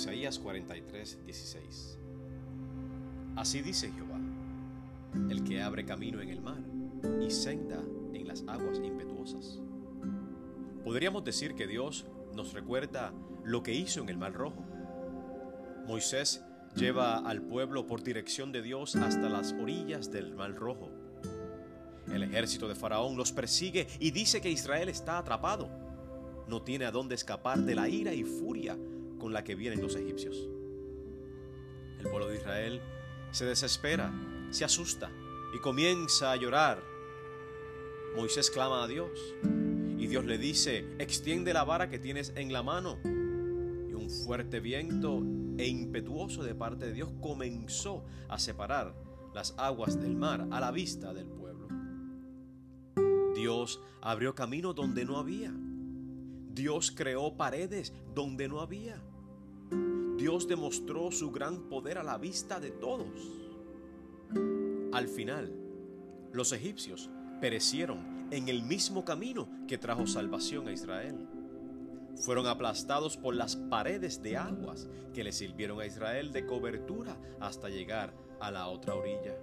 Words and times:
Isaías 0.00 0.38
43, 0.38 1.26
16. 1.26 1.98
Así 3.36 3.60
dice 3.60 3.92
Jehová, 3.92 4.18
el 5.28 5.44
que 5.44 5.60
abre 5.60 5.84
camino 5.84 6.22
en 6.22 6.30
el 6.30 6.40
mar 6.40 6.62
y 7.20 7.30
senda 7.30 7.78
en 8.14 8.26
las 8.26 8.42
aguas 8.48 8.80
impetuosas. 8.82 9.60
Podríamos 10.84 11.22
decir 11.22 11.54
que 11.54 11.66
Dios 11.66 12.06
nos 12.34 12.54
recuerda 12.54 13.12
lo 13.44 13.62
que 13.62 13.74
hizo 13.74 14.00
en 14.00 14.08
el 14.08 14.16
Mar 14.16 14.32
Rojo. 14.32 14.64
Moisés 15.86 16.42
lleva 16.74 17.18
al 17.18 17.42
pueblo 17.42 17.86
por 17.86 18.02
dirección 18.02 18.52
de 18.52 18.62
Dios 18.62 18.96
hasta 18.96 19.28
las 19.28 19.52
orillas 19.52 20.10
del 20.10 20.34
Mar 20.34 20.54
Rojo. 20.54 20.88
El 22.10 22.22
ejército 22.22 22.68
de 22.68 22.74
Faraón 22.74 23.18
los 23.18 23.32
persigue 23.32 23.86
y 23.98 24.12
dice 24.12 24.40
que 24.40 24.50
Israel 24.50 24.88
está 24.88 25.18
atrapado. 25.18 25.68
No 26.48 26.62
tiene 26.62 26.86
a 26.86 26.90
dónde 26.90 27.16
escapar 27.16 27.58
de 27.58 27.74
la 27.74 27.86
ira 27.86 28.14
y 28.14 28.24
furia 28.24 28.78
la 29.32 29.44
que 29.44 29.54
vienen 29.54 29.80
los 29.80 29.96
egipcios. 29.96 30.36
El 31.98 32.08
pueblo 32.08 32.28
de 32.28 32.36
Israel 32.36 32.80
se 33.30 33.44
desespera, 33.44 34.12
se 34.50 34.64
asusta 34.64 35.10
y 35.54 35.58
comienza 35.58 36.32
a 36.32 36.36
llorar. 36.36 36.82
Moisés 38.16 38.50
clama 38.50 38.84
a 38.84 38.88
Dios 38.88 39.10
y 39.98 40.06
Dios 40.06 40.24
le 40.24 40.38
dice, 40.38 40.86
extiende 40.98 41.52
la 41.52 41.64
vara 41.64 41.90
que 41.90 41.98
tienes 41.98 42.32
en 42.36 42.52
la 42.52 42.62
mano. 42.62 42.98
Y 43.04 43.92
un 43.92 44.08
fuerte 44.08 44.60
viento 44.60 45.22
e 45.58 45.66
impetuoso 45.66 46.42
de 46.42 46.54
parte 46.54 46.86
de 46.86 46.92
Dios 46.94 47.10
comenzó 47.20 48.04
a 48.28 48.38
separar 48.38 48.94
las 49.34 49.54
aguas 49.58 50.00
del 50.00 50.16
mar 50.16 50.48
a 50.50 50.60
la 50.60 50.70
vista 50.70 51.12
del 51.12 51.26
pueblo. 51.26 51.68
Dios 53.34 53.80
abrió 54.00 54.34
camino 54.34 54.72
donde 54.72 55.04
no 55.04 55.18
había. 55.18 55.52
Dios 56.52 56.90
creó 56.90 57.36
paredes 57.36 57.92
donde 58.14 58.48
no 58.48 58.60
había. 58.60 59.00
Dios 60.20 60.46
demostró 60.46 61.10
su 61.10 61.30
gran 61.30 61.70
poder 61.70 61.96
a 61.96 62.02
la 62.02 62.18
vista 62.18 62.60
de 62.60 62.70
todos. 62.70 63.08
Al 64.92 65.08
final, 65.08 65.50
los 66.30 66.52
egipcios 66.52 67.08
perecieron 67.40 68.28
en 68.30 68.50
el 68.50 68.62
mismo 68.62 69.02
camino 69.02 69.48
que 69.66 69.78
trajo 69.78 70.06
salvación 70.06 70.68
a 70.68 70.72
Israel. 70.72 71.26
Fueron 72.16 72.46
aplastados 72.48 73.16
por 73.16 73.34
las 73.34 73.56
paredes 73.56 74.22
de 74.22 74.36
aguas 74.36 74.90
que 75.14 75.24
le 75.24 75.32
sirvieron 75.32 75.80
a 75.80 75.86
Israel 75.86 76.32
de 76.32 76.44
cobertura 76.44 77.16
hasta 77.40 77.70
llegar 77.70 78.12
a 78.40 78.50
la 78.50 78.68
otra 78.68 78.96
orilla. 78.96 79.38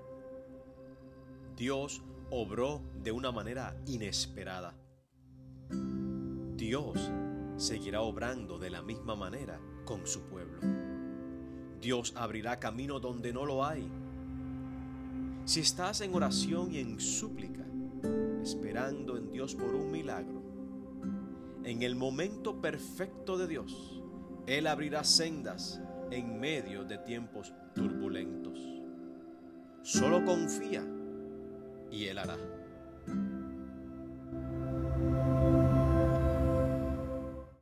Dios 1.55 2.03
obró 2.29 2.83
de 3.01 3.11
una 3.11 3.31
manera 3.31 3.75
inesperada. 3.87 4.75
Dios 6.55 7.09
seguirá 7.57 8.01
obrando 8.01 8.59
de 8.59 8.69
la 8.69 8.81
misma 8.81 9.15
manera 9.15 9.59
con 9.83 10.05
su 10.05 10.21
pueblo. 10.21 10.59
Dios 11.81 12.13
abrirá 12.15 12.59
camino 12.59 12.99
donde 12.99 13.33
no 13.33 13.45
lo 13.45 13.65
hay. 13.65 13.87
Si 15.45 15.61
estás 15.61 16.01
en 16.01 16.13
oración 16.13 16.73
y 16.73 16.79
en 16.79 16.99
súplica, 16.99 17.65
esperando 18.41 19.17
en 19.17 19.31
Dios 19.31 19.55
por 19.55 19.73
un 19.73 19.91
milagro, 19.91 20.41
en 21.63 21.83
el 21.83 21.95
momento 21.95 22.61
perfecto 22.61 23.37
de 23.37 23.47
Dios, 23.47 24.01
Él 24.45 24.67
abrirá 24.67 25.03
sendas 25.03 25.81
en 26.11 26.39
medio 26.39 26.85
de 26.85 26.97
tiempos 26.99 27.53
turbulentos. 27.73 28.59
Solo 29.81 30.23
confía 30.23 30.85
y 31.91 32.05
Él 32.05 32.19
hará. 32.19 32.37